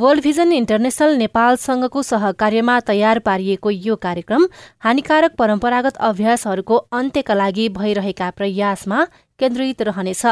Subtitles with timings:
[0.00, 4.46] World vision international नेपालसँगको सहकार्यमा तयार पारिएको यो कार्यक्रम
[4.84, 9.04] हानिकारक परम्परागत अभ्यासहरूको अन्त्यका लागि भइरहेका प्रयासमा
[9.40, 10.24] केन्द्रित रहनेछ।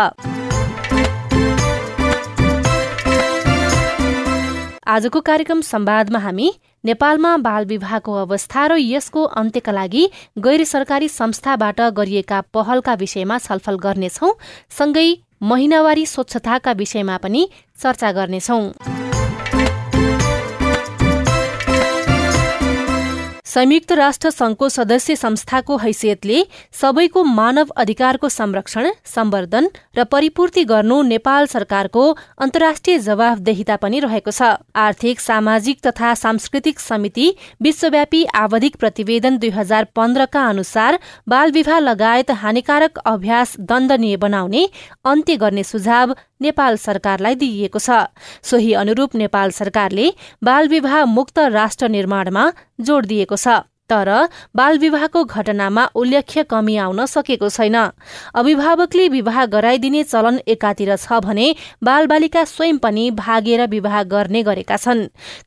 [4.88, 6.48] आजको कार्यक्रम संवादमा हामी
[6.84, 13.76] नेपालमा बाल विवाहको अवस्था र यसको अन्त्यका लागि गैर सरकारी संस्थाबाट गरिएका पहलका विषयमा छलफल
[13.84, 14.32] गर्नेछौ।
[14.78, 15.08] सँगै
[15.42, 18.62] महिनावारी स्वच्छताका विषयमा पनि चर्चा गर्नेछौं।
[23.48, 31.46] संयुक्त राष्ट्र संघको सदस्य संस्थाको हैसियतले सबैको मानव अधिकारको संरक्षण सम्वर्धन र परिपूर्ति गर्नु नेपाल
[31.46, 32.02] सरकारको
[32.38, 34.42] अन्तर्राष्ट्रिय जवाफदेहिता पनि रहेको छ।
[34.76, 37.32] आर्थिक सामाजिक तथा सांस्कृतिक समिति
[37.62, 44.68] विश्वव्यापी आवधिक प्रतिवेदन दुई हजार पन्ध्रका अनुसार बाल विवाह लगायत हानिकारक अभ्यास दण्डनीय बनाउने
[45.06, 48.04] अन्त्य गर्ने सुझाव नेपाल सरकारलाई दिइएको छ।
[48.44, 50.12] सोही अनुरूप नेपाल सरकारले
[50.44, 54.08] बाल विवाह मुक्त राष्ट्र निर्माणमा जोड़ दिएको छ। तर
[54.52, 57.76] बाल विवाहको घटनामा उल्लेख्य कमी आउन सकेको छैन।
[58.36, 61.46] अभिभावकले विवाह गराइदिने चलन एकातिर छ भने
[61.80, 65.00] बालबालिका स्वयं पनि भागेर विवाह गर्ने गरेका छन्।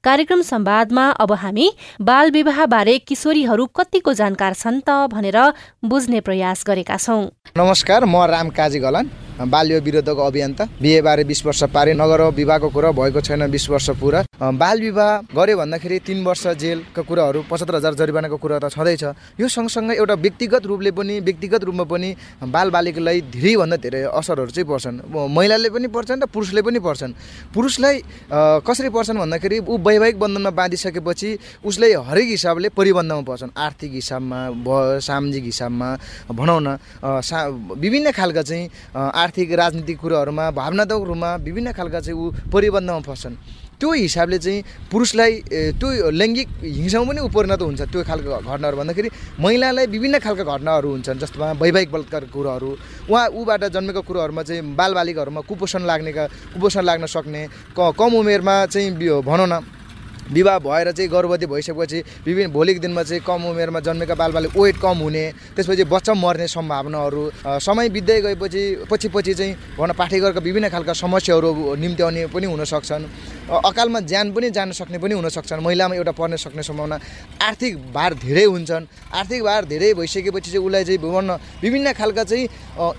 [0.04, 1.70] कार्यक्रम संवादमा अब हामी
[2.02, 5.38] बाल विवाहबारे किशोरीहरू कतिको जानकार छन् त भनेर
[5.86, 7.22] बुझ्ने प्रयास गरेका छौं।
[7.54, 9.10] नमस्कार म राम काजी गलन
[9.48, 13.90] बाल्य विरोधको अभियान त बिहेबारे बिस वर्ष पारे नगर विवाहको कुरा भएको छैन बिस वर्ष
[14.02, 19.04] पुरा। बाल विवाह गर्यो भन्दाखेरि तिन वर्ष जेलका कुराहरू पचहत्तर हजार जरिवानाको कुरा त छँदैछ।
[19.38, 22.10] यो सँगसँगै एउटा व्यक्तिगत रूपले पनि व्यक्तिगत रूपमा पनि
[22.50, 27.14] बालबालिकालाई धेरैभन्दा धेरै असरहरू चाहिँ पर्छन्। महिलाले पनि पर्छन् र पुरुषले पनि पर्छन्।
[27.54, 27.96] पुरुषलाई
[28.66, 31.30] कसरी पर्छन् भन्दाखेरि ऊ वैवाहिक बन्धनमा बाँधिसकेपछि
[31.62, 35.90] उसले हरेक हिसाबले परिबन्धमा पर्छन्। आर्थिक हिसाबमा भ सामाजिक हिसाबमा
[36.34, 36.78] भनौँ न
[37.22, 37.46] सा
[37.78, 43.92] विभिन्न खालका चाहिँ आर्थिक राजनीतिक कुराहरूमा भावनात्मक रूपमा विभिन्न खालका चाहिँ ऊ परिबन्धमा फस्छन् त्यो
[43.94, 45.34] हिसाबले चाहिँ पुरुषलाई
[45.82, 49.10] त्यो लैङ्गिक हिंसामा पनि ऊ परिणत हुन्छ त्यो खालको घटनाहरू भन्दाखेरि
[49.42, 52.70] महिलालाई विभिन्न खालका घटनाहरू हुन्छन् जस्तोमा वैवाहिक बलात्कार कुराहरू
[53.10, 57.42] उहाँ ऊबाट जन्मेको कुराहरूमा चाहिँ बालबालिकाहरूमा कुपोषण लाग्नेका कुपोषण लाग्न सक्ने
[57.74, 58.90] क कम उमेरमा चाहिँ
[59.22, 59.81] भनौँ न
[60.32, 64.98] विवाह भएर चाहिँ गर्भवती भइसकेपछि विभिन्न भोलिको दिनमा चाहिँ कम उमेरमा जन्मेका बालबालिका वेट कम
[65.06, 65.24] हुने
[65.56, 67.24] त्यसपछि बच्चा मर्ने सम्भावनाहरू
[67.60, 73.06] समय बित्दै गएपछि पछि पछि चाहिँ भनौँ पाठेघरका विभिन्न खालका समस्याहरू निम्त्याउने पनि हुन सक्छन्
[73.52, 76.98] अकालमा ज्यान पनि जान सक्ने पनि हुन सक्छन् महिलामा एउटा पर्न सक्ने सम्भावना
[77.42, 82.48] आर्थिक भार धेरै हुन्छन्। आर्थिक भार धेरै भइसकेपछि चाहिँ उसलाई चाहिँ भन्न विभिन्न खालका चाहिँ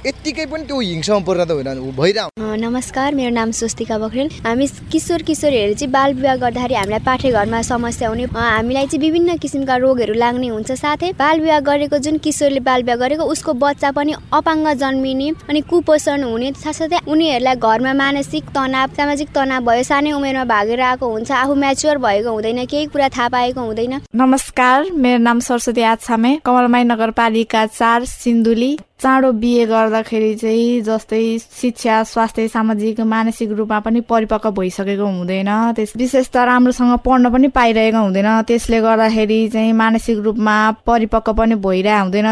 [0.06, 2.28] यत्तिकै पनि त्यो हिंसामा परिणत होइन भइरह
[2.66, 7.60] नमस्कार मेरो नाम स्वस्तिका बखरेल हामी किशोर किशोरीहरू चाहिँ बाल विवाह गर्दाखेरि हामीलाई पाठे घरमा
[7.62, 12.60] समस्या हुने हामीलाई चाहिँ विभिन्न किसिमका रोगहरू लाग्ने हुन्छ। साथै बाल विवाह गरेको जुन किशोरले
[12.60, 18.44] बाल विवाह गरेको उसको बच्चा पनि अपाङ्ग जन्मिने अनि कुपोषण हुने साथसाथै उनीहरूलाई घरमा मानसिक
[18.54, 23.08] तनाव सामाजिक तनाव भयो सानै उमेरमा भागेर आएको हुन्छ आफू म्याच्योर भएको हुँदैन केही कुरा
[23.08, 28.72] थाहा पाएको हुँदैन। नमस्कार मेरो नाम सरस्वती आछामे कमलमाई नगरपालिका चार सिन्धुली।
[29.02, 35.92] चाँडो बिहे गर्दाखेरि चाहिँ जस्तै शिक्षा स्वास्थ्य सामाजिक मानसिक रूपमा पनि परिपक्व भइसकेको हुँदैन। त्यस
[35.98, 40.54] विशेष त राम्रोसँग पढ्न पनि पाइरहेको हुँदैन। त्यसले गर्दाखेरि चाहिँ मानसिक रूपमा
[40.86, 42.28] परिपक्व पनि भइरहेको हुँदैन।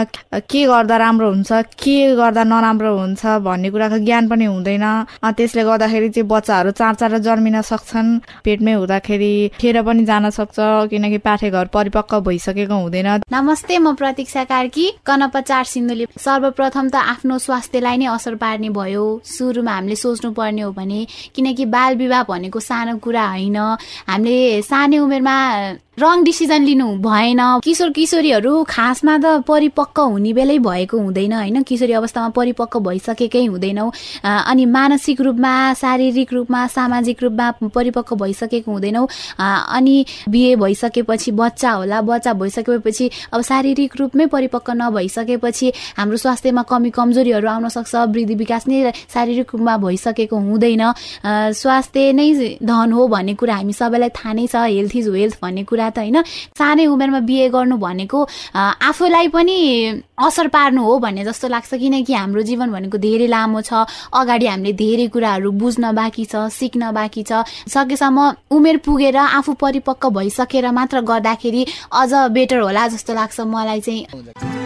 [0.47, 4.87] के गर्दा राम्रो हुन्छ के गर्दा नराम्रो हुन्छ भन्ने कुराको ज्ञान पनि हुँदैन।
[5.27, 8.09] त्यसले गर्दाखेरि चाहिँ बच्चाहरू चाँड चाँडो जन्मिन सक्छन्।
[8.47, 14.87] पेटमै हुँदाखेरि खेर पनि जान सक्छ किनकि पाठेघर परिपक्व भइसकेको हुँदैन। नमस्ते म प्रतीक्षा कार्की
[15.03, 20.31] कनप चार सिन्धुली सर्व प्रथम त आफ्नो स्वास्थ्यलाई नै असर पार्ने भयो। सुरुमा हामीले सोच्नु
[20.37, 21.01] पर्ने हो भने
[21.35, 23.59] किनकि बाल विवाह भनेको सानो कुरा होइन।
[24.09, 25.37] हामीले सानै उमेरमा
[26.01, 31.63] रङ डिसिजन लिनु भएन। किशोर किशोरीहरू खासमा त परिपक्व हुने बेलै भएको हुँदैन होइन?
[31.69, 33.87] किशोरी अवस्थामा परिपक्व भइसकेकै हुँदैनौ।
[34.25, 39.05] अनि मानसिक रूपमा शारीरिक रूपमा सामाजिक रूपमा परिपक्व भइसकेको हुँदैनौ।
[39.37, 39.97] अनि
[40.29, 47.49] बिहे भइसकेपछि बच्चा होला। बच्चा भइसकेपछि अब शारीरिक रूपमै परिपक्व नभइसकेपछि हाम्रो स्वास्थ्यमा कमी कमजोरीहरू
[47.49, 50.83] आउन सक्छ। वृद्धि विकास नै शारीरिक रूपमा भइसकेको हुँदैन।
[51.61, 55.65] स्वास्थ्य नै धन हो भन्ने कुरा हामी सबैलाई थाहा नै छ। हेल्थ इज वेल्थ भन्ने
[55.69, 56.23] कुरा अर्थात् होइन
[56.59, 58.19] सानै उमेरमा बिहे गर्नु भनेको
[58.55, 59.59] आफूलाई पनि
[60.19, 63.85] असर पार्नु हो भन्ने जस्तो लाग्छ। किनकि हाम्रो जीवन भनेको धेरै लामो छ
[64.15, 68.19] अगाडि हामीले धेरै कुराहरू बुझ्न बाँकी छ सिक्न बाँकी छ। सकेसम्म
[68.53, 74.60] उमेर पुगेर आफू परिपक्व भइसकेर मात्र गर्दाखेरि अझ बेटर होला जस्तो लाग्छ मलाई चाहिँ।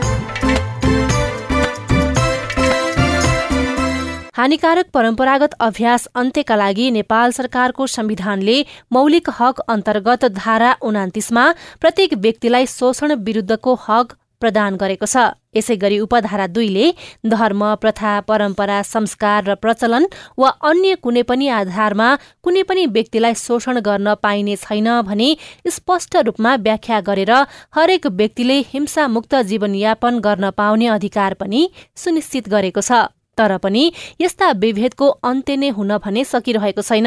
[4.34, 8.56] हानिकारक परम्परागत अभ्यास अन्त्यका लागि नेपाल सरकारको संविधानले
[8.92, 11.44] मौलिक हक अन्तर्गत धारा उनातिसमा
[11.80, 15.16] प्रत्येक व्यक्तिलाई शोषण विरूद्धको हक प्रदान गरेको छ।
[15.54, 16.90] यसै गरी उपधारा दुईले
[17.30, 22.12] धर्म प्रथा परम्परा संस्कार र प्रचलन वा अन्य कुनै पनि आधारमा
[22.44, 25.34] कुनै पनि व्यक्तिलाई शोषण गर्न पाइने छैन भने
[25.72, 27.36] स्पष्ट रूपमा व्याख्या गरेर
[27.76, 35.08] हरेक व्यक्तिले हिंसामुक्त जीवनयापन गर्न पाउने अधिकार पनि सुनिश्चित गरेको छ। तर पनि यस्ता विभेदको
[35.24, 37.06] अन्त्य नै हुन भने सकिरहेको छैन।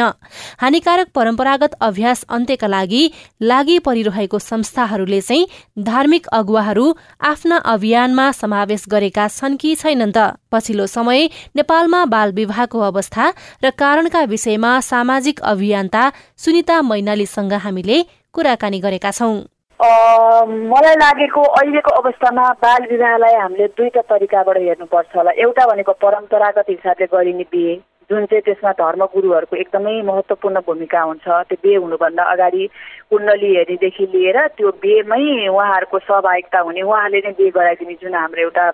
[0.61, 3.03] हानिकारक परम्परागत अभ्यास अन्त्यका लागि
[3.41, 5.47] लागि परिरहेको संस्थाहरूले चाहिँ
[5.79, 6.85] धार्मिक अगुवाहरू
[7.21, 10.37] आफ्ना अभियानमा समावेश गरेका छन् कि छैनन् त?
[10.51, 13.33] पछिल्लो समय नेपालमा बाल विवाहको अवस्था
[13.63, 16.03] र कारणका विषयमा सामाजिक अभियन्ता
[16.37, 17.97] सुनिता मैनालीसँग हामीले
[18.33, 25.65] कुराकानी गरेका छौं। मलाई लागेको अहिलेको अवस्थामा बाल विवाहलाई हामीले दुईवटा तरिकाबाट हेर्नुपर्छ होला। एउटा
[25.69, 27.75] भनेको परम्परागत हिसाबले गरिने बिहे
[28.09, 32.63] जुन चाहिँ त्यसमा धर्मगुरुहरूको एकदमै महत्त्वपूर्ण भूमिका हुन्छ त्यो बिहे हुनुभन्दा अगाडि
[33.09, 38.65] कुण्डली हेर्नेदेखि लिएर त्यो बिहेमै उहाँहरूको सहभागिता हुने उहाँले नै बिहे गराइदिने जुन हाम्रो एउटा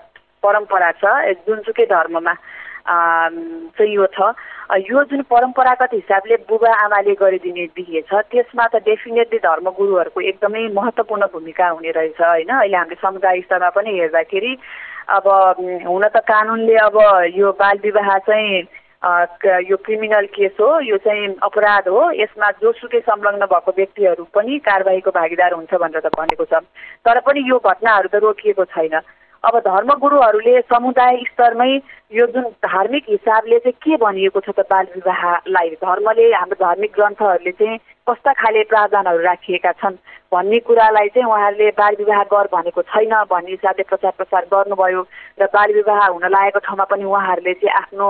[0.44, 1.03] परम्परा छ
[1.44, 2.33] जुनसुकै धर्ममा।
[2.88, 4.33] चाहिँ यो छ।
[4.80, 11.25] यो जुन परम्परागत हिसाबले बुबा आमाले गरिदिने बिहे छ त्यसमा त डेफिनेटली धर्मगुरुहरूको एकदमै महत्त्वपूर्ण
[11.33, 12.50] भूमिका हुने रहेछ होइन?
[12.50, 14.57] अहिले हामीले समुदाय स्तरमा पनि हेर्दाखेरि
[15.09, 15.27] अब
[15.88, 16.97] हुन त कानुनले अब
[17.35, 18.63] यो बाल विवाह चाहिँ
[19.69, 25.12] यो क्रिमिनल केस हो यो चाहिँ अपराध हो। यसमा जोसुकै संलग्न भएको व्यक्तिहरू पनि कारवाहीको
[25.12, 26.63] भागीदार हुन्छ भनेर त भनेको छ।
[27.03, 28.95] तर पनि यो घटनाहरू त रोकिएको छैन।
[29.44, 31.72] अब धर्मगुरुहरूले समुदाय स्तरमै
[32.16, 35.69] यो जुन धार्मिक हिसाबले चाहिँ के भनिएको छ त बाल विवाहलाई?
[35.84, 40.00] धर्मले हाम्रो धार्मिक ग्रन्थहरूले चाहिँ कस्ता खाले प्रावधानहरू राखिएका छन्
[40.31, 45.01] भन्ने कुरालाई चाहिँ उहाँहरूले बाल विवाह गर भनेको छैन भन्ने हिसाबले प्रचार प्रसार गर्नुभयो
[45.42, 48.07] र बाल विवाह हुन लागेको ठाउँमा पनि उहाँहरूले चाहिँ आफ्नो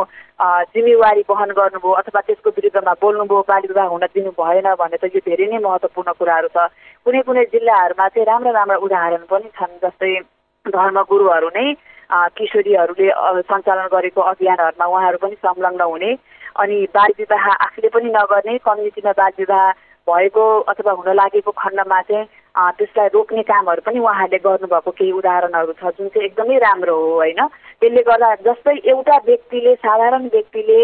[0.70, 5.26] जिम्मेवारी वहन गर्नुभयो अथवा त्यसको विरुद्धमा बोल्नुभयो बाल विवाह हुन दिनु भएन भने त यो
[5.26, 6.70] धेरै नै महत्त्वपूर्ण कुराहरू छ।
[7.06, 10.14] कुनै कुनै जिल्लाहरूमा चाहिँ राम्रा राम्रा उदाहरण पनि छन् जस्तै
[10.66, 11.66] धर्मगुरुहरू नै
[12.32, 13.08] किशोरीहरूले
[13.44, 16.12] सञ्चालन गरेको अभियानहरूमा उहाँहरू पनि संलग्न हुने
[16.56, 19.72] अनि बाल विवाह आफूले पनि नगर्ने कम्युनिटीमा बाल विवाह
[20.08, 22.26] भएको अथवा हुन लागेको खण्डमा चाहिँ
[22.80, 27.40] त्यसलाई रोक्ने कामहरू पनि उहाँहरूले गर्नुभएको केही उदाहरणहरू छ जुन चाहिँ एकदमै राम्रो हो होइन?
[27.82, 30.80] त्यसले गर्दा जस्तै एउटा व्यक्तिले साधारण व्यक्तिले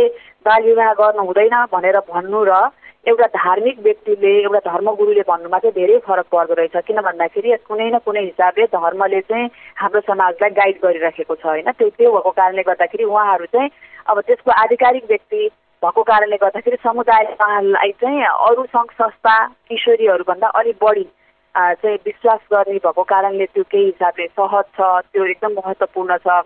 [0.45, 2.59] बाल विवाह गर्नु हुँदैन भनेर भन्नु र
[3.07, 7.97] एउटा धार्मिक व्यक्तिले एउटा धर्मगुरुले भन्नुमा चाहिँ धेरै फरक पर्दो रहेछ। किन भन्दाखेरि कुनै न
[8.05, 11.71] कुनै हिसाबले धर्मले चाहिँ हाम्रो समाजलाई गाइड गरिराखेको छ होइन?
[11.71, 13.69] त्यो त्यो भएको कारणले गर्दाखेरि उहाँहरू चाहिँ
[14.09, 15.41] अब त्यसको आधिकारिक व्यक्ति
[15.81, 19.35] भएको कारणले गर्दाखेरि समुदायले उहाँलाई चाहिँ अरू सङ्घ संस्था
[19.69, 21.07] किशोरीहरूभन्दा अलिक बढी
[21.55, 26.41] चाहिँ विश्वास गर्ने भएको कारणले त्यो केही हिसाबले सहज छ त्यो एकदम महत्त्वपूर्ण छ।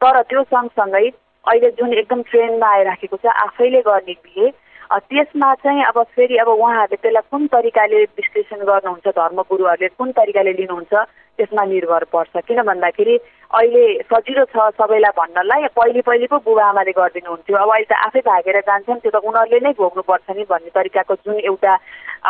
[0.00, 1.08] तर त्यो सँगसँगै
[1.44, 4.50] अहिले जुन एकदम ट्रेनमा आइराखेको छ आफैले गर्ने बिहे
[4.92, 10.94] त्यसमा चाहिँ अब फेरि अब उहाँहरूले त्यसलाई कुन तरिकाले विश्लेषण गर्नुहुन्छ धर्मगुरुहरूले कुन तरिकाले लिनुहुन्छ
[11.38, 13.16] त्यसमा निर्भर पर्छ। किन भन्दाखेरि
[13.52, 18.20] अहिले सजिलो छ सबैलाई भन्नलाई पहिले पहिले पो बुबा आमाले गरिदिनुहुन्थ्यो। अब अहिले त आफै
[18.32, 21.72] भागेर जान्छन् त्यो त उनीहरूले नै भोग्नुपर्छ नि भन्ने तरिकाको जुन एउटा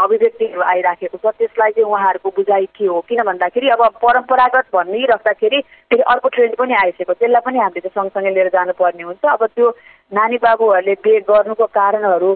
[0.03, 3.01] अभिव्यक्तिहरू आइराखेको छ त्यसलाई चाहिँ उहाँहरूको बुझाइ के हो?
[3.09, 5.61] किन भन्दाखेरि अब परम्परागत भनिराख्दाखेरि
[5.91, 9.71] फेरि अर्को ट्रेन्ड पनि आइसक्यो। त्यसलाई पनि हामीले चाहिँ सँगसँगै लिएर जानुपर्ने हुन्छ। अब त्यो
[10.13, 12.31] नानी बाबुहरूले बे गर्नुको कारणहरू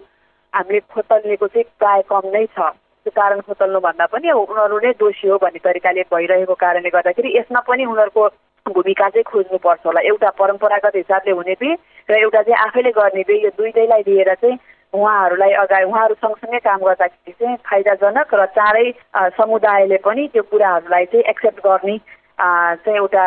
[0.54, 2.70] हामीले खोतल्नेको चाहिँ प्राय कम नै छ।
[3.06, 7.60] त्यो कारण खोतल्नु भन्दा पनि उनीहरू नै दोषी हो भन्ने तरिकाले भइरहेको कारणले गर्दाखेरि यसमा
[7.68, 8.28] पनि उनीहरूको
[8.66, 11.70] भूमिका चाहिँ खोज्नुपर्छ होला। एउटा परम्परागत हिसाबले हुने बे
[12.08, 14.58] र एउटा चाहिँ आफैले गर्ने बे यो दुइटैलाई लिएर चाहिँ
[14.94, 18.86] उहाँहरूलाई अगाडि उहाँहरू सँगसँगै काम गर्दाखेरि चाहिँ फाइदाजनक र चाँडै
[19.34, 21.96] समुदायले पनि त्यो कुराहरूलाई चाहिँ एक्सेप्ट गर्ने
[22.42, 23.24] चाहिँ एउटा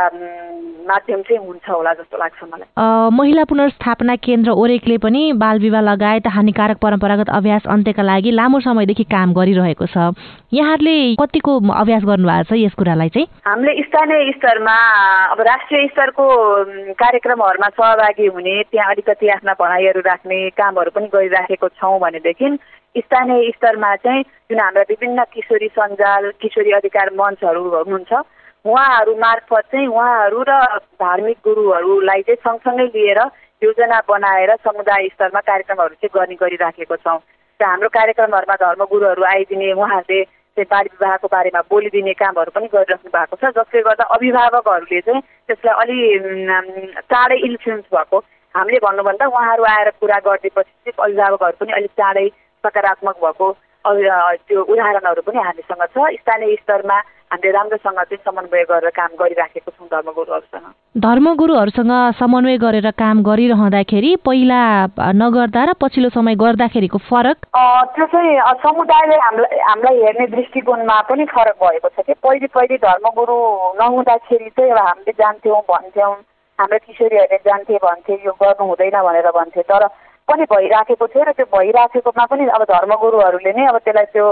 [0.88, 6.27] माध्यम चाहिँ हुन्छ होला जस्तो लाग्छ मलाई। महिला पुनर्स्थापना केन्द्र ओरेकले पनि बाल विवाह लगायत
[6.27, 10.12] हानिकारक परम्परागत अभ्यास अन्त्यका लागि लामो समयदेखि काम गरिरहेको छ।
[10.53, 13.27] यहाँहरूले कतिको अभ्यास गर्नुभएको छ यस कुरालाई चाहिँ?
[13.48, 14.77] हामीले स्थानीय स्तरमा
[15.31, 16.27] अब राष्ट्रिय स्तरको
[16.93, 22.57] कार्यक्रमहरूमा सहभागी हुने त्यहाँ अलिकति आफ्ना भनाइहरू राख्ने कामहरू पनि गरिराखेको छौँ भनेदेखि
[22.95, 28.13] स्थानीय स्तरमा चाहिँ जुन हाम्रा विभिन्न किशोरी सञ्जाल किशोरी अधिकार मञ्चहरू हुनुहुन्छ
[28.65, 30.53] उहाँहरू मार्फत चाहिँ उहाँहरू र
[30.98, 33.19] धार्मिक गुरुहरूलाई चाहिँ सँगसँगै लिएर
[33.62, 37.19] योजना बनाएर समुदाय स्तरमा कार्यक्रमहरू चाहिँ गर्ने गरिराखेको छौँ।
[37.60, 40.24] र हाम्रो कार्यक्रमहरूमा धर्मगुरुहरू आइदिने उहाँहरूले
[40.57, 45.75] चाहिँ बाल विवाहको बारेमा बोलिदिने कामहरू पनि गरिराख्नु भएको छ जसले गर्दा अभिभावकहरूले चाहिँ त्यसलाई
[45.81, 46.00] अलि
[47.05, 48.17] चाँडै इन्फ्लुएन्स भएको।
[48.55, 52.27] हामीले भन्नुभन्दा उहाँहरू आएर कुरा गरिदिएपछि चाहिँ अभिभावकहरू पनि अलिक चाँडै
[52.63, 53.48] सकारात्मक भएको।
[53.86, 56.98] त्यो उदाहरणहरू पनि हामीसँग छ। स्थानीय स्तरमा
[57.32, 60.65] हामीले राम्रोसँग चाहिँ समन्वय गरेर काम गरिराखेको छौँ धर्मगुरुहरूसँग।
[60.98, 64.62] धर्मगुरुहरूसँग समन्वय गरेर काम गरिरहँदाखेरि पहिला
[65.13, 67.38] नगर्दा र पछिल्लो समय गर्दाखेरिको फरक?
[67.96, 73.38] त्यो चाहिँ समुदायले हामीलाई हामीलाई हेर्ने दृष्टिकोणमा पनि फरक भएको छ कि पहिले पहिले धर्मगुरु
[73.82, 76.13] नहुँदाखेरि चाहिँ अब हामीले जान्थ्यौँ भन्थ्यौँ
[76.60, 79.88] हाम्रो किशोरीहरूले जान्थे भन्थे यो गर्नु हुँदैन भनेर भन्थे। तर
[80.29, 84.25] पनि भइराखेको थियो र त्यो भइराखेकोमा पनि अब धर्मगुरुहरूले नै अब त्यसलाई त्यो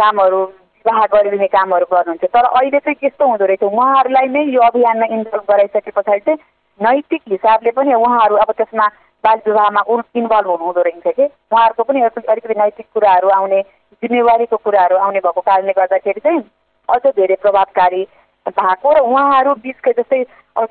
[0.00, 0.40] कामहरू
[0.80, 5.44] विवाह गरिदिने कामहरू गर्नुहुन्थ्यो तर अहिले चाहिँ कस्तो हुँदो रहेछ। उहाँहरूलाई नै यो अभियानमा इन्भल्भ
[5.50, 6.38] गराइसके पछाडि चाहिँ
[6.80, 8.86] नैतिक हिसाबले पनि उहाँहरू अब त्यसमा
[9.24, 9.82] बाल विवाहमा
[10.16, 11.24] इन्भल्भ हुनुहुँदो रहेछ कि?
[11.52, 13.60] उहाँहरूको पनि अलिकति नैतिक कुराहरू आउने
[14.02, 16.40] जिम्मेवारीको कुराहरू आउने भएको कारणले गर्दाखेरि चाहिँ
[16.88, 18.02] अझ धेरै प्रभावकारी
[18.46, 20.22] भएको र उहाँहरू बिचकै जस्तै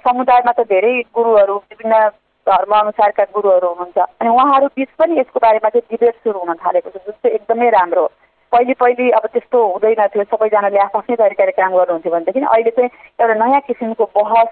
[0.05, 1.99] समुदायमा त धेरै गुरुहरू विभिन्न
[2.47, 6.89] धर्म अनुसारका गुरुहरू हुनुहुन्छ। अनि उहाँहरू बिच पनि यसको बारेमा चाहिँ डिबेट सुरु हुन थालेको
[6.89, 8.09] छ जुन चाहिँ एकदमै राम्रो हो।
[8.51, 12.89] पहिले पहिले अब त्यस्तो हुँदैन थियो। सबैजनाले आफ्नै तरिकाले काम गर्नुहुन्थ्यो भनेदेखि अहिले चाहिँ
[13.21, 14.47] एउटा नयाँ किसिमको बहस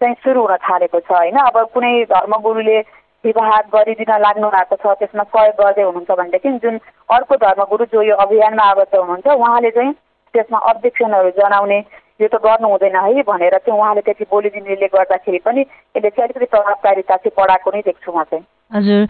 [0.00, 1.36] चाहिँ सुरु हुन थालेको छ होइन?
[1.38, 2.78] अब कुनै धर्मगुरुले
[3.24, 6.76] विवाह गरिदिन लाग्नु भएको छ त्यसमा सहयोग गर्दै हुनुहुन्छ भनेदेखि जुन
[7.10, 9.92] अर्को धर्मगुरु जो यो अभियानमा आबद्ध हुनुहुन्छ उहाँले चाहिँ
[10.34, 11.78] त्यसमा अब्जेक्सनहरू जनाउने
[12.20, 16.52] यो त गर्नु हुँदैन है भनेर चाहिँ उहाँले त्यति बोलिदिनेले गर्दाखेरि पनि यसले चाहिँ अलिकति
[16.54, 19.06] प्रभावकारिता चाहिँ बढाएको नै देख्छु म चाहिँ। हजुर।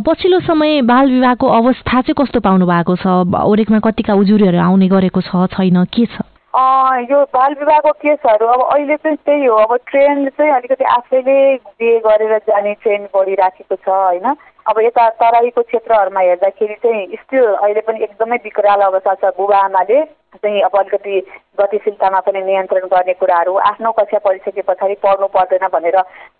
[0.00, 3.06] पछिल्लो समय बाल विवाहको अवस्था चाहिँ कस्तो पाउनु भएको छ?
[3.36, 6.24] ओरेकमा कतिका उजुरीहरू आउने गरेको छ छैन के छ?
[7.04, 11.36] यो बाल विवाहको केसहरू अब अहिले चाहिँ त्यही हो। अब ट्रेन्ड चाहिँ अलिकति आफैले
[11.76, 14.26] बिहे गरेर जाने ट्रेन्ड बढिराखेको छ होइन?
[14.64, 20.04] अब यता तराईको क्षेत्रहरूमा हेर्दाखेरि चाहिँ स्टिल अहिले पनि एकदमै विकराल अवस्था छ बुबा आमाले।
[20.34, 21.20] चाहिँ अब अलिकति
[21.60, 25.98] गतिशीलतामा पनि नियन्त्रण गर्ने कुराहरू आफ्नो कक्षा पढिसके पछाडि पढ्नु पर्दैन भनेर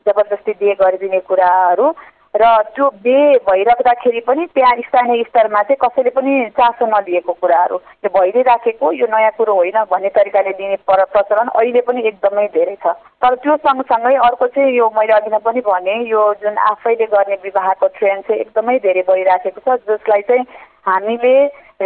[0.09, 1.87] जबरजस्ती बिहे गरिदिने कुराहरू।
[2.35, 8.11] र त्यो बिहे भइराख्दाखेरि पनि त्यहाँ स्थानीय स्तरमा चाहिँ कसैले पनि चासो नलिएको कुराहरू। यो
[8.11, 12.75] भइ राखेको यो नयाँ कुरो होइन भन्ने तरिकाले लिने पर प्रचलन अहिले पनि एकदमै धेरै
[12.83, 12.91] छ।
[13.23, 17.37] तर त्यो सँगसँगै अर्को चाहिँ यो मैले अघि नै पनि भने यो जुन आफैले गर्ने
[17.45, 20.45] विवाहको ट्रेन्ड चाहिँ एकदमै धेरै भइराखेको छ जसलाई चाहिँ
[20.91, 21.35] हामीले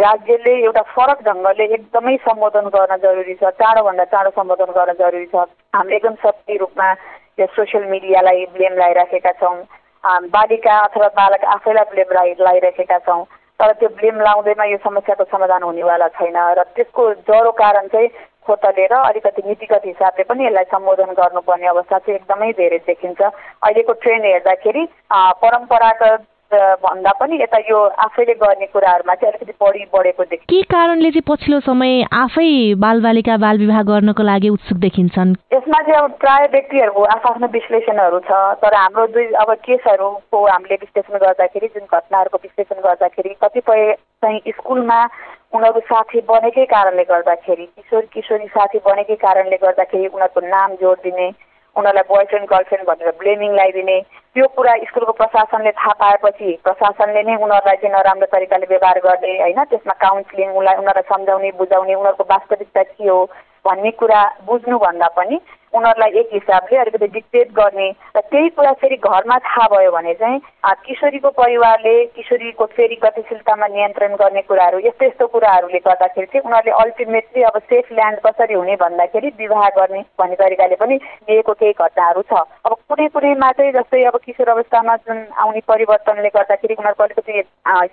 [0.01, 5.45] राज्यले एउटा फरक ढङ्गले एकदमै सम्बोधन गर्न जरुरी छ चाँडोभन्दा चाँडो सम्बोधन गर्न जरुरी छ।
[5.77, 6.89] हामीले एकदम सक्रिय रूपमा
[7.39, 9.57] यो सोसियल मिडियालाई ब्लेम लगाइराखेका छौँ।
[10.03, 13.23] बालिका अथवा बालक आफैलाई ब्लेम लाइ लगाइरहेका छौँ।
[13.59, 18.07] तर त्यो ब्लेम लाउँदैमा यो समस्याको समाधान हुनेवाला छैन र त्यसको जरो कारण चाहिँ
[18.47, 24.25] खोतलेर अलिकति नीतिगत हिसाबले पनि यसलाई सम्बोधन गर्नुपर्ने अवस्था चाहिँ एकदमै धेरै देखिन्छ। अहिलेको ट्रेन्ड
[24.25, 24.83] हेर्दाखेरि
[25.43, 31.09] परम्परागत भन्दा पनि यता यो आफैले गर्ने कुराहरूमा चाहिँ अलिकति बढी बढेको देखिन्छ। के कारणले
[31.11, 35.35] चाहिँ पछिल्लो समय आफै बालबालिका बाल विवाह गर्नको लागि उत्सुक देखिन्छन्?
[35.53, 41.17] यसमा चाहिँ अब प्राय व्यक्तिहरूको आफ्नो विश्लेषणहरू छ तर हाम्रो दुई अब केसहरूको हामीले विश्लेषण
[41.25, 44.99] गर्दाखेरि जुन घटनाहरूको विश्लेषण गर्दाखेरि कतिपय चाहिँ स्कुलमा
[45.53, 51.29] उनीहरू साथी बनेकै कारणले गर्दाखेरि किशोर किशोरी साथी बनेकै कारणले गर्दाखेरि उनीहरूको नाम जोडिदिने
[51.75, 53.97] उनीहरूलाई बोयफ्रेन्ड गर्लफ्रेन्ड भनेर ब्लेमिङ लगाइदिने।
[54.35, 59.63] त्यो कुरा स्कुलको प्रशासनले थाहा पाएपछि प्रशासनले नै उनीहरूलाई चाहिँ नराम्रो तरिकाले व्यवहार गर्ने होइन?
[59.63, 63.19] त्यसमा काउन्सिलिङ उनीलाई उनीहरूलाई सम्झाउने बुझाउने उनीहरूको वास्तविकता के हो
[63.65, 65.39] भन्ने कुरा बुझ्नुभन्दा पनि
[65.73, 70.39] उनीहरूलाई एक हिसाबले अलिकति डिक्टेट गर्ने र त्यही कुरा फेरि घरमा थाहा भयो भने चाहिँ
[70.85, 77.43] किशोरीको परिवारले किशोरीको फेरि गतिशीलतामा नियन्त्रण गर्ने कुराहरू यस्तो यस्तो कुराहरूले गर्दाखेरि चाहिँ उनीहरूले अल्टिमेटली
[77.43, 80.95] अब सेफ ल्यान्ड कसरी हुने भन्दाखेरि विवाह गर्ने भन्ने तरिकाले पनि
[81.29, 86.29] लिएको केही घटनाहरू छ। अब कुनै कुनैमा चाहिँ जस्तै अब किशोर अवस्थामा जुन आउने परिवर्तनले
[86.29, 87.39] गर्दाखेरि उनीहरूको अलिकति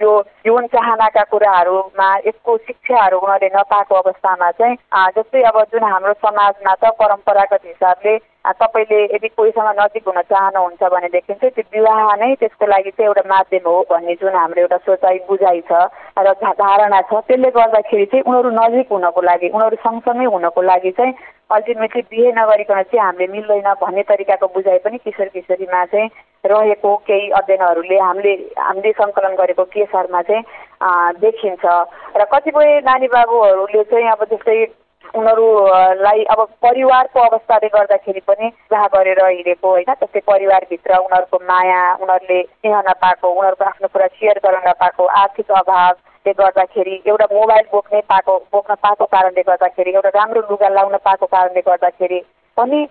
[0.02, 0.12] यो
[0.46, 4.76] यौन चाहनाका कुराहरूमा यसको शिक्षाहरू उनीहरूले नपाएको अवस्थामा चाहिँ
[5.16, 8.16] जस्तै अब जुन हाम्रो समाजमा त परम्परागत हिसाबले
[8.48, 13.22] तपाईँले यदि कोहीसँग नजिक हुन चाहनुहुन्छ भनेदेखि चाहिँ त्यो विवाह नै त्यसको लागि चाहिँ एउटा
[13.26, 15.72] माध्यम हो भन्ने जुन हाम्रो एउटा सोचाइ बुझाइ छ
[16.20, 21.14] र धारणा छ त्यसले गर्दाखेरि चाहिँ उनीहरू नजिक हुनको लागि उनीहरू सँगसँगै हुनको लागि चाहिँ
[21.50, 26.08] अल्टिमेटली बिहे नगरिकन चाहिँ हामीले मिल्दैन भन्ने तरिकाको बुझाइ पनि किशोर किशोरीमा चाहिँ
[26.44, 30.42] रहेको केही अध्ययनहरूले हामीले हामीले सङ्कलन गरेको केसहरूमा चाहिँ
[31.20, 31.64] देखिन्छ।
[32.16, 34.58] र कतिपय नानी बाबुहरूले चाहिँ अब जस्तै
[35.14, 42.42] उनीहरूलाई अब परिवारको अवस्थाले गर्दाखेरि पनि विवाह गरेर हिँडेको होइन त्यस्तै परिवारभित्र उनीहरूको माया उनीहरूले
[42.42, 48.38] स्नेह नपाएको उनीहरूको आफ्नो कुरा सेयर गर्न नपाएको आर्थिक अभावले गर्दाखेरि एउटा मोबाइल बोक्नै पाएको
[48.52, 52.20] बोक्न पाएको कारणले गर्दाखेरि एउटा राम्रो लुगा लाउन पाएको कारणले गर्दाखेरि
[52.56, 52.82] पनि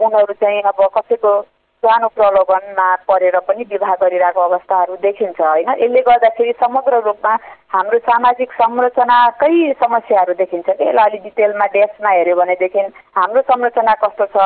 [0.00, 1.32] उनीहरू चाहिँ अब कसैको
[1.78, 5.68] सानो प्रलोभनमा परेर पनि विवाह गरिरहेको अवस्थाहरू देखिन्छ होइन?
[5.78, 7.32] यसले गर्दाखेरि समग्र रूपमा
[7.74, 10.84] हाम्रो सामाजिक संरचनाकै समस्याहरू देखिन्छ कि?
[10.84, 12.80] यसलाई अलिक डिटेलमा डेस्कमा हेऱ्यो भनेदेखि
[13.14, 14.36] हाम्रो संरचना कस्तो छ?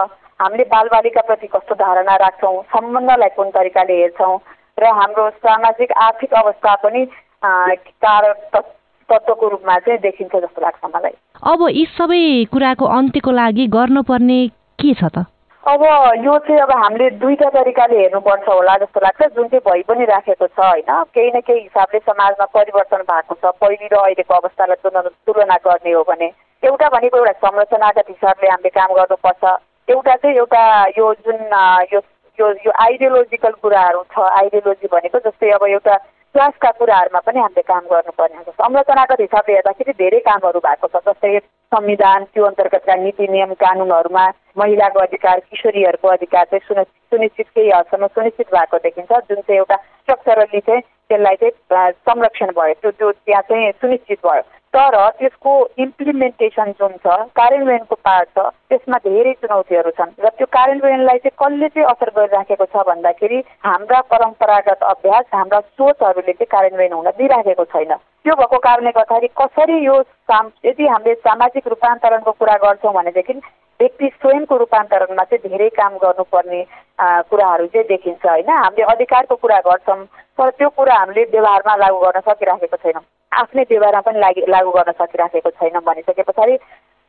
[0.41, 2.63] हामीले बालबालिकाप्रति कस्तो धारणा राख्छौँ?
[2.69, 4.39] सम्बन्धलाई कुन तरिकाले हेर्छौँ?
[4.79, 7.05] र हाम्रो सामाजिक आर्थिक अवस्था पनि
[7.45, 11.17] कारक तत्त्वको रूपमा चाहिँ देखिन्छ जस्तो लाग्छ मलाई।
[11.53, 12.23] अब यी सबै
[12.53, 14.41] कुराको अन्त्यको लागि गर्नुपर्ने
[14.81, 15.27] के छ त?
[15.63, 15.83] अब
[16.25, 20.47] यो चाहिँ अब हामीले दुईवटा तरिकाले हेर्नुपर्छ होला जस्तो लाग्छ जुन चाहिँ भइ पनि राखेको
[20.47, 24.91] छ होइन। केही न केही हिसाबले समाजमा परिवर्तन भएको छ। पहिले र अहिलेको अवस्थालाई
[25.27, 26.31] तुलना गर्ने हो भने
[26.63, 29.45] एउटा भनेको एउटा संरचनागत हिसाबले हामीले काम गर्नुपर्छ।
[29.89, 30.65] एउटा चाहिँ एउटा
[30.99, 31.39] यो जुन
[31.95, 32.01] यो
[32.67, 35.95] यो आइडियोलोजिकल कुराहरू छ। आइडियोलोजी भनेको जस्तै अब एउटा
[36.35, 41.39] क्लासका कुराहरूमा पनि हामीले काम गर्नुपर्ने हुन्छ। संरचनागत हिसाबले हेर्दाखेरि धेरै कामहरू भएको छ जस्तै
[41.73, 44.25] संविधान त्यो अन्तर्गतका नीति नियम कानुनहरूमा
[44.59, 50.61] महिलाको अधिकार किशोरीहरूको अधिकार चाहिँ सुनिश्चित केही हदसम्म सुनिश्चित भएको देखिन्छ। जुन चाहिँ एउटा स्ट्रक्चरली
[50.61, 54.43] चाहिँ त्यसलाई चाहिँ संरक्षण भयो त्यो त्यो त्यहाँ चाहिँ सुनिश्चित भयो।
[54.75, 61.19] तर त्यसको इम्प्लिमेन्टेसन जुन छ कार्यान्वयनको पार्ट छ त्यसमा धेरै चुनौतीहरू छन् र त्यो कार्यान्वयनलाई
[61.25, 67.11] चाहिँ कसले चाहिँ असर गरिराखेको छ भन्दाखेरि हाम्रा परम्परागत अभ्यास हाम्रा सोचहरूले चाहिँ कार्यान्वयन हुन
[67.19, 67.93] दिइराखेको छैन।
[68.25, 70.01] त्यो भएको कारणले गर्दाखेरि कसरी यो
[70.31, 73.35] साम यदि हामीले सामाजिक रूपान्तरणको कुरा गर्छौँ भनेदेखि
[73.81, 76.65] व्यक्ति स्वयंको रूपान्तरणमा चाहिँ धेरै काम गर्नुपर्ने
[77.29, 78.51] कुराहरू चाहिँ देखिन्छ होइन?
[78.57, 80.01] हामीले अधिकारको कुरा गर्छौँ
[80.43, 84.93] तर त्यो कुरा हामीले व्यवहारमा लागू गर्न सकिराखेको छैनौँ। आफ्नै व्यवहारमा पनि लागि लागू गर्न
[84.93, 86.57] सकिराखेको छैन भनिसके पछाडि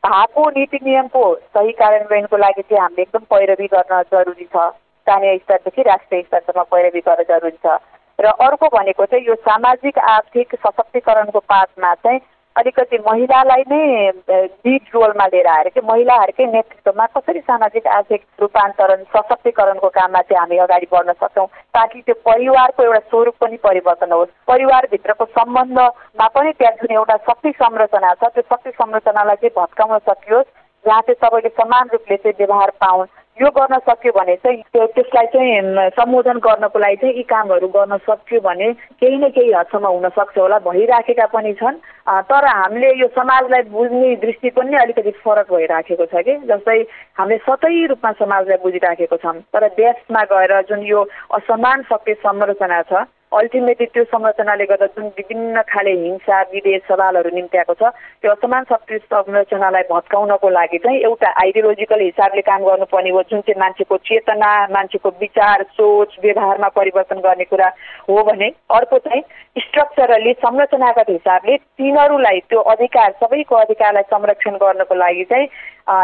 [0.03, 1.23] भएको नीति नियमको
[1.57, 4.69] सही कार्यान्वयनको लागि चाहिँ हामीले एकदम पैरवी गर्न जरुरी छ।
[5.01, 7.77] स्थानीय स्तरदेखि राष्ट्रिय स्तरसम्म पैरवी गर्न जरुरी छ।
[8.19, 12.19] र अर्को भनेको चाहिँ यो सामाजिक आर्थिक सशक्तिकरणको पाठमा चाहिँ
[12.55, 19.89] अलिकति महिलालाई नै लिड रोलमा लिएर आएर कि महिलाहरूकै नेतृत्वमा कसरी सामाजिक आर्थिक रूपान्तरण सशक्तिकरणको
[19.89, 25.25] काममा चाहिँ हामी अगाडि बढ्न सक्छौँ ताकि त्यो परिवारको एउटा स्वरूप पनि परिवर्तन होस्। परिवारभित्रको
[25.39, 30.53] सम्बन्धमा पनि त्यहाँ जुन एउटा शक्ति संरचना छ त्यो शक्ति संरचनालाई चाहिँ भत्काउन सकियोस्।
[30.85, 33.07] जहाँ चाहिँ सबैले समान रूपले चाहिँ व्यवहार पाउन्।
[33.37, 37.97] यो गर्न सक्यो भने चाहिँ त्यो त्यसलाई चाहिँ सम्बोधन गर्नको लागि चाहिँ यी कामहरू गर्न
[38.05, 38.67] सक्यो भने
[39.01, 41.81] केही न केही हदसम्म हुन सक्छ होला भइराखेका पनि छन्।
[42.29, 46.77] तर हामीले यो समाजलाई बुझ्ने दृष्टिकोण नै अलिकति फरक भइराखेको छ कि जस्तै
[47.17, 51.01] हामीले सतै रूपमा समाजलाई बुझिराखेको छौँ। तर देशमा गएर जुन यो
[51.33, 53.03] असमान शक्ति संरचना छ
[53.39, 57.89] अल्टिमेटली त्यो संरचनाले गर्दा जुन विभिन्न खाले हिंसा विदेश सवालहरू निम्त्याएको छ
[58.21, 63.59] त्यो असमान शक्ति संरचनालाई भत्काउनको लागि चाहिँ एउटा आइडियोलोजिकल हिसाबले काम गर्नुपर्ने हो जुन चाहिँ
[63.59, 67.71] मान्छेको चेतना मान्छेको विचार सोच व्यवहारमा परिवर्तन गर्ने कुरा
[68.09, 69.21] हो भने अर्को चाहिँ
[69.59, 75.47] स्ट्रक्चरली संरचनागत हिसाबले तिनीहरूलाई त्यो अधिकार सबैको अधिकारलाई संरक्षण गर्नको लागि चाहिँ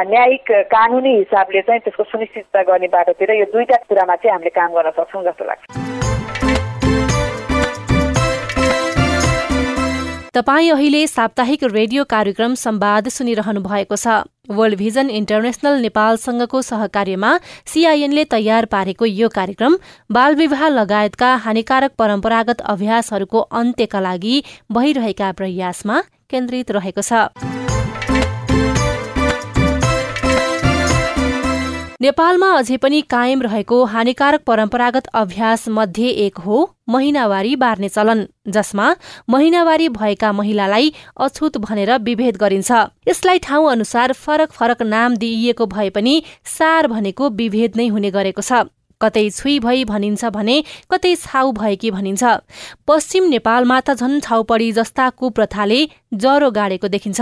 [0.10, 4.92] न्यायिक कानुनी हिसाबले चाहिँ त्यसको सुनिश्चितता गर्ने बाटोतिर यो दुईवटा कुरामा चाहिँ हामीले काम गर्न
[4.98, 5.99] सक्छौँ जस्तो लाग्छ।
[10.34, 17.32] तपाईँ अहिले साप्ताहिक रेडियो कार्यक्रम संवाद सुनिरहनु भएको छ। वर्ल्ड भिजन इन्टरनेशनल नेपालसँगको सहकार्यमा
[17.66, 19.78] सीआईएनले तयार पारेको यो कार्यक्रम
[20.12, 24.36] बालविवाह लगायतका हानिकारक परम्परागत अभ्यासहरूको अन्त्यका लागि
[24.72, 27.59] भइरहेका प्रयासमा केन्द्रित रहेको छ।
[32.02, 38.22] नेपालमा अझै पनि कायम रहेको हानिकारक परम्परागत अभ्यास मध्ये एक हो महिनावारी बार्ने चलन
[38.58, 38.86] जसमा
[39.30, 40.94] महिनावारी भएका महिलालाई
[41.26, 42.72] अछुत भनेर विभेद गरिन्छ।
[43.08, 46.16] यसलाई ठाउँ अनुसार फरक फरक नाम दिइएको भए पनि
[46.48, 48.64] सार भनेको विभेद नै हुने गरेको छ।
[49.02, 50.56] कतै छुई भई भनिन्छ भने
[50.92, 52.24] कतै छाउ भएकी भनिन्छ।
[52.88, 55.84] पश्चिम नेपालमा त झन् छाउपडी जस्ता कुप्रथाले
[56.16, 57.20] ज्वरो गाडेको देखिन्छ।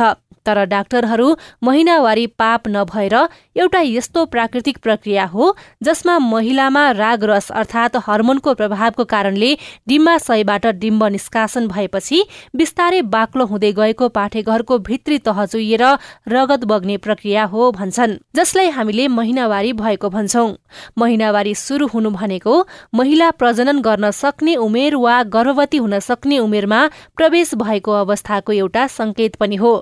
[0.47, 1.27] तर डाक्टरहरू
[1.63, 3.15] महिनावारी पाप नभएर
[3.55, 9.53] एउटा यस्तो प्राकृतिक प्रक्रिया हो जसमा महिलामा रागरस अर्थात हर्मोनको प्रभावको कारणले
[9.87, 12.23] डिम्बाशयबाट डिम्ब निष्कासन भएपछि
[12.55, 15.83] बिस्तारै बाक्लो हुँदै गएको पाठेघरको भित्री तह चुइएर
[16.27, 20.49] रगत बग्ने प्रक्रिया हो भन्छन् जसलाई हामीले महिनावारी भएको भन्छौं।
[20.97, 22.53] महिनावारी शुरू हुनु भनेको
[22.95, 26.79] महिला प्रजनन गर्न सक्ने उमेर वा गर्भवती हुन सक्ने उमेरमा
[27.17, 29.73] प्रवेश भएको अवस्थाको एउटा संकेत पनि हो।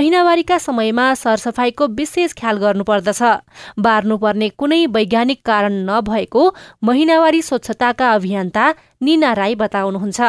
[0.00, 3.22] महिनावारीका समयमा सरसफाईको विशेष ख्याल गर्नुपर्दछ।
[3.78, 6.42] बार्नुपर्ने कुनै वैज्ञानिक कारण नभएको
[6.84, 8.64] महिनावारी स्वच्छताका अभियन्ता
[9.04, 10.20] निना राई बताउनुहुन्छ।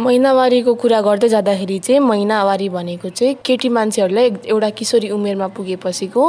[0.00, 6.28] महिनावारीको कुरा गर्दै जाँदाखेरि चाहिँ महिनावारी भनेको चाहिँ केटी मान्छेहरूलाई एउटा किशोरी उमेरमा पुगेपछिको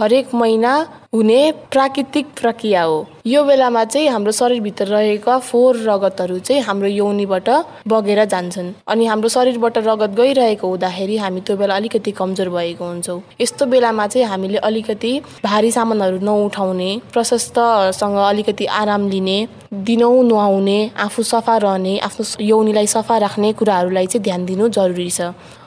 [0.00, 0.72] हरेक महिना
[1.14, 1.40] हुने
[1.72, 7.48] प्राकृतिक प्रक्रिया हो। यो बेलामा चाहिँ हाम्रो शरीरभित्र रहेका फोहोर रगतहरू चाहिँ हाम्रो यौनीबाट
[7.88, 13.20] बगेर जान्छन्। अनि हाम्रो शरीरबाट रगत गइरहेको हुँदाखेरि हामी त्यो बेला अलिकति कमजोर भएको हुन्छौँ।
[13.40, 15.12] यस्तो बेलामा चाहिँ हामीले अलिकति
[15.44, 19.38] भारी सामानहरू नउठाउने प्रशस्तसँग अलिकति आराम लिने
[19.72, 25.20] दिनहुँ नुहाउने आफू सफा रहने आफ्नो यौनीलाई सफा राख्ने कुराहरूलाई चाहिँ ध्यान दिनु जरुरी छ।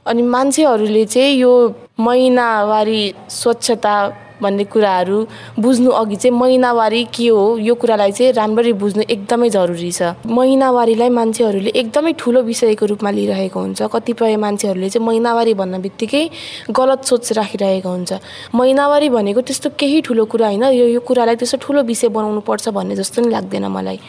[0.06, 1.52] अनि मान्छेहरूले चाहिँ यो
[2.00, 3.96] महिनावारी स्वच्छता
[4.44, 5.18] भन्ने कुराहरू
[5.60, 7.58] बुझ्नु अघि चाहिँ महिनावारी के हो?
[7.58, 13.60] यो कुरालाई चाहिँ राम्ररी बुझ्नु एकदमै जरुरी छ। महिनावारीलाई मान्छेहरूले एकदमै ठुलो विषयको रूपमा लिइरहेको
[13.60, 16.24] हुन्छ। कतिपय मान्छेहरूले चाहिँ महिनावारी भन्न बित्तिकै
[16.72, 18.12] गलत सोच राखिरहेको हुन्छ।
[18.54, 22.70] महिनावारी भनेको त्यस्तो केही ठुलो कुरा होइन। यो यो कुरालाई त्यस्तो ठुलो विषय बनाउनु पर्छ
[22.76, 24.00] भन्ने जस्तो नि लाग्दैन मलाई।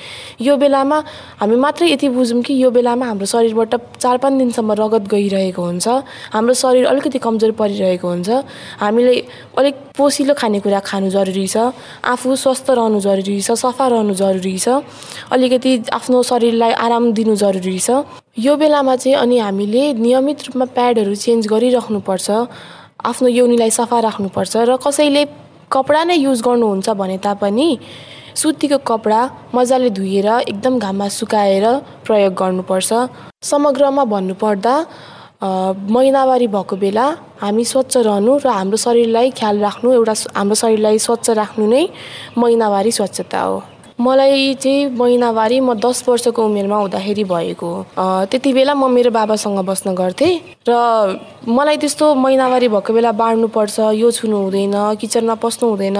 [0.40, 0.98] यो बेलामा
[1.40, 5.86] हामी मात्रै यति बुझौँ कि यो बेलामा हाम्रो शरीरबाट चार पाँच दिनसम्म रगत गइरहेको हुन्छ।
[6.34, 8.30] हाम्रो शरीर अलिकति कमजोर परिरहेको हुन्छ।
[8.80, 9.14] हामीले
[9.58, 14.56] अलिक पोसी रसिलो खानेकुरा खानु जरुरी छ। आफू स्वस्थ रहनु जरुरी छ सफा रहनु जरुरी
[14.56, 14.80] छ।
[15.28, 18.08] अलिकति आफ्नो शरीरलाई आराम दिनु जरुरी छ।
[18.40, 22.28] यो बेलामा चाहिँ अनि हामीले नियमित रूपमा प्याडहरू चेन्ज गरिराख्नुपर्छ।
[23.04, 25.22] आफ्नो यौनीलाई सफा राख्नुपर्छ र कसैले
[25.68, 27.68] कपडा नै युज गर्नुहुन्छ भने तापनि
[28.40, 29.20] सुतीको कपडा
[29.54, 31.66] मजाले धोएर एकदम घाममा सुकाएर
[32.08, 32.90] प्रयोग गर्नुपर्छ।
[33.44, 34.74] समग्रमा भन्नुपर्दा
[35.42, 37.06] महिनावारी भएको बेला
[37.40, 41.88] हामी स्वच्छ रहनु र हाम्रो शरीरलाई ख्याल राख्नु एउटा हाम्रो शरीरलाई स्वच्छ राख्नु नै
[42.38, 43.62] महिनावारी स्वच्छता हो।
[44.00, 49.58] मलाई चाहिँ महिनावारी म दस वर्षको उमेरमा हुँदाखेरि भएको हो। त्यति बेला म मेरो बाबासँग
[49.62, 50.34] बस्न गर्थेँ
[50.68, 50.72] र
[51.46, 55.98] मलाई त्यस्तो महिनावारी भएको बेला बाँड्नुपर्छ यो छुनु हुँदैन किचनमा पस्नु हुँदैन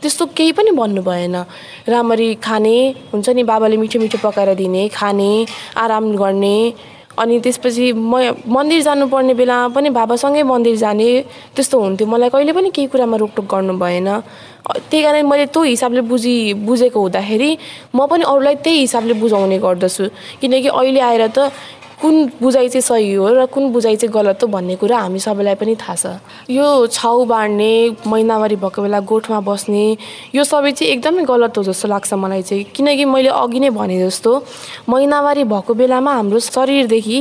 [0.00, 1.36] त्यस्तो केही पनि भन्नु भएन।
[1.88, 2.76] राम्ररी खाने
[3.12, 5.30] हुन्छ नि बाबाले मिठो मिठो पकाएर दिने खाने
[5.76, 6.56] आराम गर्ने
[7.18, 11.08] अनि त्यसपछि म मन्दिर जानुपर्ने बेलामा पनि बाबासँगै मन्दिर जाने
[11.56, 14.08] त्यस्तो हुन्थ्यो। मलाई कहिले पनि केही कुरामा रोकटोक गर्नु भएन।
[14.90, 17.50] त्यही कारण मैले त्यो हिसाबले बुझी बुझेको हुँदाखेरि
[17.94, 20.04] म पनि अरूलाई त्यही हिसाबले बुझाउने गर्दछु।
[20.40, 21.38] किनकि अहिले आएर त
[22.00, 25.54] कुन बुझाइ चाहिँ सही हो र कुन बुझाइ चाहिँ गलत हो भन्ने कुरा हामी सबैलाई
[25.56, 26.06] पनि थाहा छ।
[26.50, 27.72] यो छाउ बाँड्ने
[28.06, 29.96] महिनावारी भएको बेला गोठमा बस्ने
[30.34, 33.96] यो सबै चाहिँ एकदमै गलत हो जस्तो लाग्छ मलाई चाहिँ। किनकि मैले अघि नै भने
[34.04, 34.32] जस्तो
[34.88, 37.18] महिनावारी भएको बेलामा हाम्रो शरीरदेखि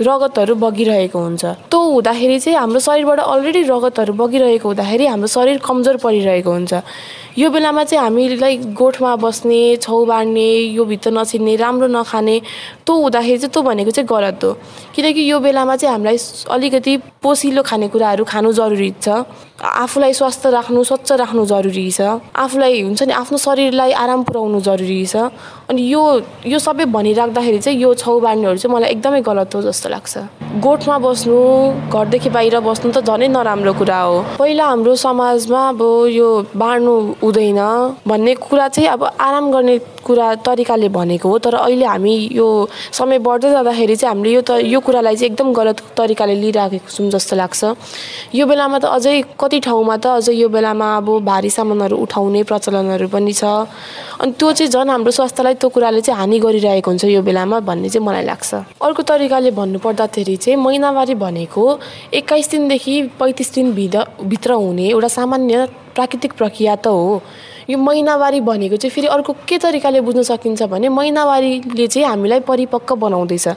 [0.00, 5.96] रगतहरू बगिरहेको हुन्छ। त्यो हुँदाखेरि चाहिँ हाम्रो शरीरबाट अलरेडी रगतहरू बगिरहेको हुँदाखेरि हाम्रो शरीर कमजोर
[5.98, 6.72] परिरहेको हुन्छ।
[7.38, 12.36] यो बेलामा चाहिँ हामीलाई गोठमा बस्ने छेउ बाँड्ने यो भित्र नछिन्ने राम्रो नखाने
[12.84, 14.52] त्यो हुँदाखेरि चाहिँ त्यो भनेको चाहिँ गलत हो।
[14.92, 16.18] किनकि यो बेलामा चाहिँ हामीलाई
[16.52, 19.24] अलिकति पोसिलो खानेकुराहरू खानु जरुरी छ।
[19.64, 25.06] आफूलाई स्वस्थ राख्नु स्वच्छ राख्नु जरुरी छ। आफूलाई हुन्छ नि आफ्नो शरीरलाई आराम पुऱ्याउनु जरुरी
[25.06, 25.16] छ।
[25.72, 26.02] अनि यो
[26.52, 30.14] यो सबै भनिराख्दाखेरि चाहिँ यो छेउ बाँड्नेहरू चाहिँ मलाई एकदमै गलत हो जस्तो लाग्छ।
[30.60, 31.38] गोठमा बस्नु
[31.88, 35.80] घरदेखि बाहिर बस्नु त झनै नराम्रो कुरा हो। पहिला हाम्रो समाजमा अब
[36.12, 37.58] यो बाँड्नु हुँदैन
[38.06, 42.46] भन्ने कुरा चाहिँ अब आराम गर्ने कुरा तरिकाले भनेको हो तर अहिले हामी यो
[42.92, 47.10] समय बढ्दै जाँदाखेरि चाहिँ हामीले यो त यो कुरालाई चाहिँ एकदम गलत तरिकाले लिइराखेको छौँ
[47.10, 47.62] जस्तो लाग्छ।
[48.34, 53.08] यो बेलामा त अझै कति ठाउँमा त अझै यो बेलामा अब भारी सामानहरू उठाउने प्रचलनहरू
[53.08, 53.44] पनि छ।
[54.18, 57.88] अनि त्यो चाहिँ झन् हाम्रो स्वास्थ्यलाई त्यो कुराले चाहिँ हानि गरिरहेको हुन्छ यो बेलामा भन्ने
[57.88, 58.50] चाहिँ मलाई लाग्छ।
[58.82, 61.62] अर्को तरिकाले भन्नुपर्दाखेरि चाहिँ महिनावारी भनेको
[62.18, 67.22] एक्काइस दिनदेखि पैँतिस दिन भित्र हुने एउटा सामान्य प्राकृतिक प्रक्रिया त हो।
[67.70, 72.94] यो महिनावारी भनेको चाहिँ फेरि अर्को के तरिकाले बुझ्न सकिन्छ भने महिनावारीले चाहिँ हामीलाई परिपक्व
[72.96, 73.48] बनाउँदैछ।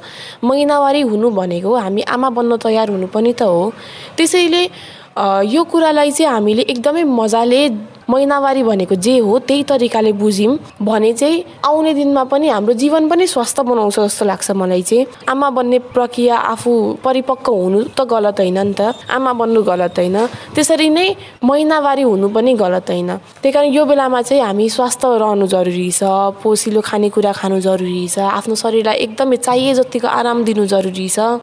[0.44, 3.74] महिनावारी हुनु भनेको हामी आमा बन्न तयार हुनु पनि त हो।
[4.18, 4.62] त्यसैले
[5.18, 7.70] यो कुरालाई चाहिँ हामीले एकदमै मजाले
[8.10, 13.28] महिनावारी भनेको जे हो त्यही तरिकाले बुझ्यौँ। भने चाहिँ आउने दिनमा पनि हाम्रो जीवन पनि
[13.28, 18.60] स्वस्थ बनाउँछ जस्तो लाग्छ मलाई चाहिँ। आमा बन्ने प्रक्रिया आफू परिपक्व हुनु त गलत होइन
[18.60, 20.18] नि त। आमा बन्नु गलत होइन।
[20.54, 21.08] त्यसरी नै
[21.44, 23.10] महिनावारी हुनु पनि गलत होइन।
[23.42, 26.04] त्यही कारण यो बेलामा चाहिँ हामी स्वस्थ रहनु जरुरी छ।
[26.44, 31.42] पोसिलो खानेकुरा खानु जरुरी छ। आफ्नो शरीरलाई एकदमै चाहिए जतिको आराम दिनु जरुरी छ।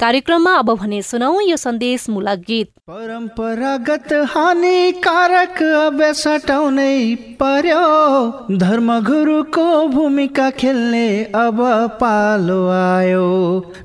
[0.00, 6.96] कार्यक्रममा अब भने सुनौ यो सन्देश मूलक गीत। परम्परागत हानिकारक अभ्यास हटाउनै
[7.40, 11.62] पर्यो। धर्मगुरुको भूमिका खेल्ने अब
[12.00, 13.24] पालो आयो।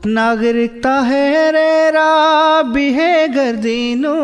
[0.05, 1.97] नागरिकता हेरेर
[2.73, 4.15] बिहे गरिदिनु।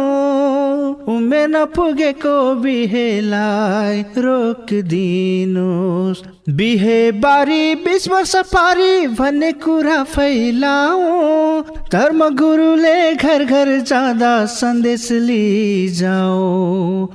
[1.15, 13.43] उमेर नपुगेको बिहेलाई रोकिदिनुहोस् बिहे बारी बिस वर्ष पारी भन्ने कुरा फैलाऊ। धर्म गुरुले घर
[13.43, 16.39] घर जाँदा सन्देश लिजाऊ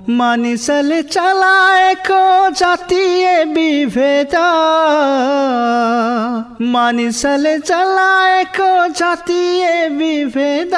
[0.09, 4.35] मानिसले चलाएको जातीय विभेद।
[6.73, 10.75] मानिसले चलाएको जातीय विभेद।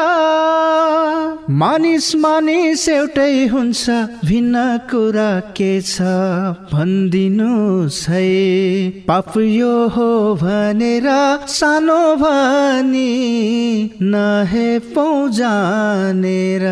[1.50, 3.90] मानिस मानिस एउटै हुन्छ
[4.24, 6.00] भिन्न कुरा के छ
[6.72, 8.43] भनिदिनुहोस् है
[9.08, 11.08] पाप यो हो भनेर
[11.48, 13.10] सानो भनी
[14.02, 14.78] नहे
[15.30, 16.64] जानेर।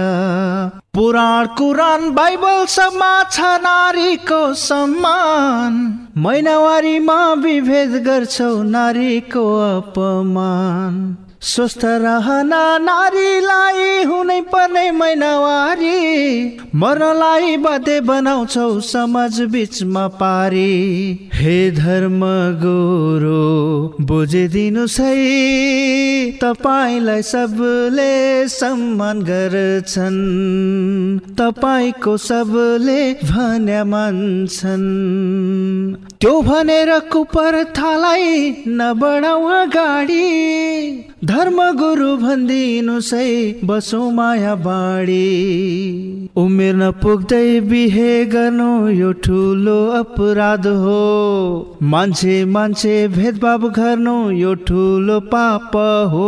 [0.95, 5.73] पुराण कुरान बाइबल सबमा छ नारीको सम्मान।
[6.17, 10.99] महिनावारीमा विभेद गर्छौ नारीको अपमान।
[11.43, 12.53] स्वस्थ रहन
[12.83, 15.97] नारीलाई हुनै पर्ने महिनावारी
[16.75, 20.71] मर्नलाई बाध्य बनाउँछौ समाज बिचमा पारी।
[21.35, 22.21] हे धर्म
[22.63, 23.43] गोरो
[24.01, 25.15] बुझिदिनु है
[26.39, 28.15] तपाईँलाई सबले
[28.49, 30.23] सम्मान गर्छन्।
[31.35, 34.87] तपाईँको सबले भन्या मान्छन्।
[36.21, 40.29] त्यो भनेर कुपर्थालाई नबढाउ गाडी
[41.25, 43.27] धर्म गुरु भनिदिनु सै
[43.65, 45.19] बसो माया बाडी
[46.37, 50.97] उमेर नपुग्दै बिहे गर्नु यो ठुलो अपराध हो।
[51.93, 55.79] मान्छे मान्छे भेदभाव गर्नु यो ठुलो पाप
[56.17, 56.27] हो।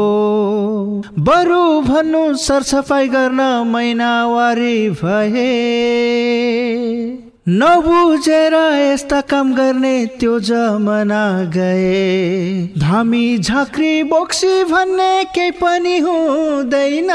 [1.30, 3.42] बरु भन्नु सरसफाइ गर्न
[3.74, 5.50] महिनावारी भए।
[7.48, 11.24] नबुझेर यस्ता काम गर्ने त्यो जमाना
[11.56, 17.10] गए। धामी झाँक्री बोक्सी भन्ने केही पनि हुँदैन।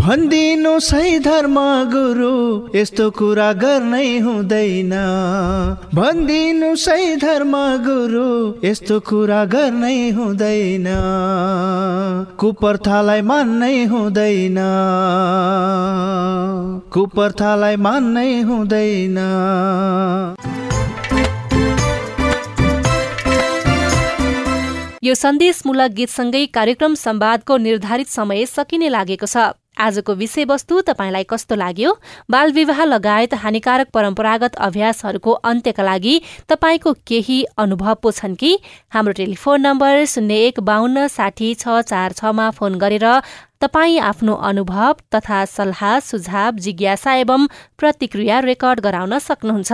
[0.00, 1.54] भनिदिनु सही धर्म
[1.92, 4.90] गुरु यस्तो कुरा गर्नै हुँदैन।
[5.94, 7.54] भनिदिनु सही धर्म
[7.86, 8.26] गुरु
[8.68, 10.88] यस्तो कुरा गर्नै हुँदैन।
[12.38, 14.58] कुप्रथालाई मान्नै हुँदैन।
[16.92, 19.27] कुप्रथालाई मान्नै हुँदैन।
[25.04, 29.36] यो सन्देशमूलक गीतसँगै कार्यक्रम सम्वादको निर्धारित समय सकिने लागेको छ।
[29.78, 31.90] आजको विषयवस्तु तपाईँलाई कस्तो लाग्यो?
[32.30, 36.14] बाल विवाह लगायत हानिकारक परम्परागत अभ्यासहरूको अन्त्यका लागि
[36.48, 38.58] तपाईँको केही अनुभव पो छन् कि?
[38.90, 43.06] हाम्रो टेलिफोन नम्बर शून्य एक बाहन्न साठी छ चार छमा फोन गरेर
[43.60, 47.46] तपाईँ आफ्नो अनुभव तथा सल्लाह सुझाव जिज्ञासा एवं
[47.78, 49.72] प्रतिक्रिया रेकर्ड गराउन सक्नुहुन्छ।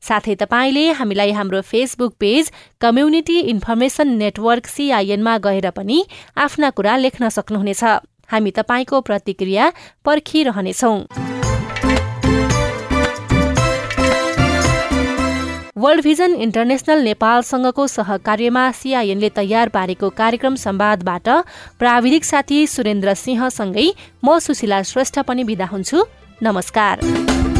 [0.00, 5.98] साथै तपाईँले हामीलाई हाम्रो Facebook page community information network सिआइएनमा गएर पनि
[6.36, 7.84] आफ्ना कुरा लेख्न सक्नुहुनेछ।
[8.32, 9.72] हामी तपाईँको प्रतिक्रिया
[10.04, 11.41] पर्खिरहनेछौ।
[15.76, 21.28] वर्ल्ड भिजन इन्टरनेसनल नेपालसँगको सहकार्यमा सिआइएनले तयार पारेको कार्यक्रम सम्वादबाट
[21.80, 23.86] प्राविधिक साथी सुरेन्द्र सिंहसँगै
[24.24, 26.04] म सुशीला श्रेष्ठ पनि विदा हुन्छु।
[26.42, 27.51] नमस्कार।